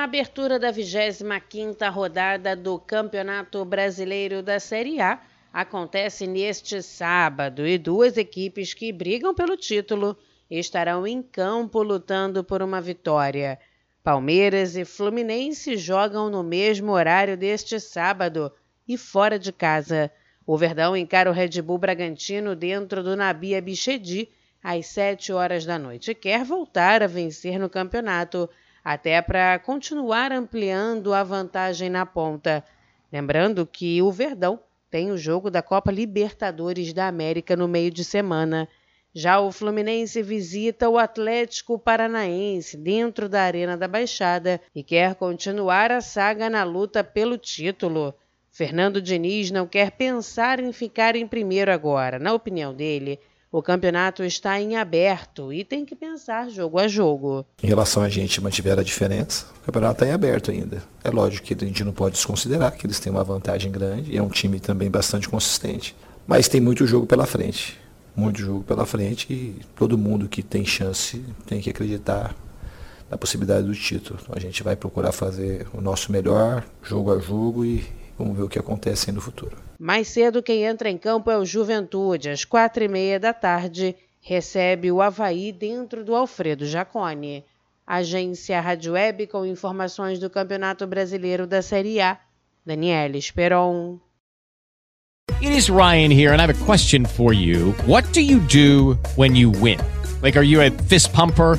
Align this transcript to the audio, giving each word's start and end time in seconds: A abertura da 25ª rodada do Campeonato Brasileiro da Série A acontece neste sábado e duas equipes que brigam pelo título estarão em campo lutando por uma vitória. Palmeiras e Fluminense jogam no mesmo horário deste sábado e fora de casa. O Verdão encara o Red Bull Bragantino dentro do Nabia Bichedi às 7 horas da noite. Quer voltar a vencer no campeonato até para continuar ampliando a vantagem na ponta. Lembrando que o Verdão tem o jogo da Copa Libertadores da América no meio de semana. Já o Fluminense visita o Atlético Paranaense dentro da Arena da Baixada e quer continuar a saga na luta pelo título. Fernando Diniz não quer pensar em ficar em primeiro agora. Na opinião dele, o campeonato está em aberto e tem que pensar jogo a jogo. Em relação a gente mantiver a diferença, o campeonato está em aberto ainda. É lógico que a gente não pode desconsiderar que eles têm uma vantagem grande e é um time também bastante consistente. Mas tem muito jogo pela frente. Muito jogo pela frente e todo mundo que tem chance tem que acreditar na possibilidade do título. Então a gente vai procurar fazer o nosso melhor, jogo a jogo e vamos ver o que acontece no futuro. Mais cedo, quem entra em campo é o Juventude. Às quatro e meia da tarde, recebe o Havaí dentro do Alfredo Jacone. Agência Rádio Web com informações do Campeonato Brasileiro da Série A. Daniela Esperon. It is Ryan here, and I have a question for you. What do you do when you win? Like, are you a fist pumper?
A 0.00 0.04
abertura 0.04 0.58
da 0.58 0.72
25ª 0.72 1.92
rodada 1.92 2.56
do 2.56 2.78
Campeonato 2.78 3.62
Brasileiro 3.66 4.42
da 4.42 4.58
Série 4.58 4.98
A 4.98 5.20
acontece 5.52 6.26
neste 6.26 6.80
sábado 6.80 7.66
e 7.66 7.76
duas 7.76 8.16
equipes 8.16 8.72
que 8.72 8.94
brigam 8.94 9.34
pelo 9.34 9.58
título 9.58 10.16
estarão 10.50 11.06
em 11.06 11.20
campo 11.20 11.82
lutando 11.82 12.42
por 12.42 12.62
uma 12.62 12.80
vitória. 12.80 13.58
Palmeiras 14.02 14.74
e 14.74 14.86
Fluminense 14.86 15.76
jogam 15.76 16.30
no 16.30 16.42
mesmo 16.42 16.92
horário 16.92 17.36
deste 17.36 17.78
sábado 17.78 18.50
e 18.88 18.96
fora 18.96 19.38
de 19.38 19.52
casa. 19.52 20.10
O 20.46 20.56
Verdão 20.56 20.96
encara 20.96 21.28
o 21.28 21.34
Red 21.34 21.60
Bull 21.60 21.76
Bragantino 21.76 22.56
dentro 22.56 23.02
do 23.02 23.14
Nabia 23.14 23.60
Bichedi 23.60 24.30
às 24.64 24.86
7 24.86 25.30
horas 25.30 25.66
da 25.66 25.78
noite. 25.78 26.14
Quer 26.14 26.42
voltar 26.42 27.02
a 27.02 27.06
vencer 27.06 27.58
no 27.58 27.68
campeonato 27.68 28.48
até 28.84 29.20
para 29.20 29.58
continuar 29.58 30.32
ampliando 30.32 31.12
a 31.12 31.22
vantagem 31.22 31.90
na 31.90 32.04
ponta. 32.06 32.64
Lembrando 33.12 33.66
que 33.66 34.00
o 34.02 34.10
Verdão 34.10 34.60
tem 34.90 35.10
o 35.10 35.18
jogo 35.18 35.50
da 35.50 35.62
Copa 35.62 35.92
Libertadores 35.92 36.92
da 36.92 37.06
América 37.06 37.54
no 37.54 37.68
meio 37.68 37.90
de 37.90 38.04
semana. 38.04 38.68
Já 39.14 39.40
o 39.40 39.50
Fluminense 39.50 40.22
visita 40.22 40.88
o 40.88 40.98
Atlético 40.98 41.78
Paranaense 41.78 42.76
dentro 42.76 43.28
da 43.28 43.42
Arena 43.42 43.76
da 43.76 43.88
Baixada 43.88 44.60
e 44.74 44.82
quer 44.82 45.14
continuar 45.14 45.90
a 45.90 46.00
saga 46.00 46.48
na 46.48 46.62
luta 46.64 47.02
pelo 47.02 47.36
título. 47.36 48.14
Fernando 48.50 49.00
Diniz 49.00 49.50
não 49.50 49.66
quer 49.66 49.92
pensar 49.92 50.60
em 50.60 50.72
ficar 50.72 51.14
em 51.14 51.26
primeiro 51.26 51.72
agora. 51.72 52.18
Na 52.18 52.32
opinião 52.32 52.74
dele, 52.74 53.18
o 53.52 53.60
campeonato 53.60 54.22
está 54.22 54.60
em 54.60 54.76
aberto 54.76 55.52
e 55.52 55.64
tem 55.64 55.84
que 55.84 55.96
pensar 55.96 56.48
jogo 56.48 56.78
a 56.78 56.86
jogo. 56.86 57.44
Em 57.62 57.66
relação 57.66 58.02
a 58.02 58.08
gente 58.08 58.40
mantiver 58.40 58.78
a 58.78 58.82
diferença, 58.82 59.46
o 59.62 59.66
campeonato 59.66 59.94
está 59.94 60.06
em 60.06 60.12
aberto 60.14 60.50
ainda. 60.50 60.82
É 61.02 61.10
lógico 61.10 61.46
que 61.46 61.54
a 61.54 61.66
gente 61.66 61.82
não 61.82 61.92
pode 61.92 62.14
desconsiderar 62.14 62.76
que 62.76 62.86
eles 62.86 63.00
têm 63.00 63.10
uma 63.10 63.24
vantagem 63.24 63.72
grande 63.72 64.12
e 64.12 64.16
é 64.16 64.22
um 64.22 64.28
time 64.28 64.60
também 64.60 64.88
bastante 64.88 65.28
consistente. 65.28 65.96
Mas 66.26 66.46
tem 66.46 66.60
muito 66.60 66.86
jogo 66.86 67.06
pela 67.06 67.26
frente. 67.26 67.76
Muito 68.14 68.40
jogo 68.40 68.62
pela 68.62 68.86
frente 68.86 69.32
e 69.32 69.60
todo 69.74 69.98
mundo 69.98 70.28
que 70.28 70.42
tem 70.42 70.64
chance 70.64 71.24
tem 71.46 71.60
que 71.60 71.70
acreditar 71.70 72.36
na 73.10 73.18
possibilidade 73.18 73.66
do 73.66 73.74
título. 73.74 74.20
Então 74.22 74.34
a 74.36 74.40
gente 74.40 74.62
vai 74.62 74.76
procurar 74.76 75.10
fazer 75.10 75.66
o 75.74 75.80
nosso 75.80 76.12
melhor, 76.12 76.64
jogo 76.82 77.12
a 77.12 77.18
jogo 77.18 77.64
e 77.64 77.84
vamos 78.20 78.36
ver 78.36 78.44
o 78.44 78.48
que 78.48 78.58
acontece 78.58 79.10
no 79.10 79.20
futuro. 79.20 79.56
Mais 79.78 80.08
cedo, 80.08 80.42
quem 80.42 80.64
entra 80.64 80.88
em 80.90 80.98
campo 80.98 81.30
é 81.30 81.38
o 81.38 81.44
Juventude. 81.44 82.30
Às 82.30 82.44
quatro 82.44 82.84
e 82.84 82.88
meia 82.88 83.18
da 83.18 83.32
tarde, 83.32 83.96
recebe 84.20 84.92
o 84.92 85.00
Havaí 85.00 85.52
dentro 85.52 86.04
do 86.04 86.14
Alfredo 86.14 86.66
Jacone. 86.66 87.44
Agência 87.86 88.60
Rádio 88.60 88.92
Web 88.92 89.26
com 89.26 89.44
informações 89.44 90.18
do 90.18 90.30
Campeonato 90.30 90.86
Brasileiro 90.86 91.46
da 91.46 91.60
Série 91.62 92.00
A. 92.00 92.18
Daniela 92.64 93.16
Esperon. 93.16 93.98
It 95.42 95.56
is 95.56 95.70
Ryan 95.70 96.12
here, 96.12 96.32
and 96.32 96.40
I 96.40 96.42
have 96.42 96.50
a 96.50 96.66
question 96.66 97.06
for 97.06 97.32
you. 97.32 97.72
What 97.86 98.12
do 98.12 98.20
you 98.20 98.40
do 98.40 98.98
when 99.16 99.34
you 99.34 99.50
win? 99.50 99.78
Like, 100.22 100.36
are 100.38 100.44
you 100.44 100.60
a 100.60 100.70
fist 100.70 101.12
pumper? 101.12 101.58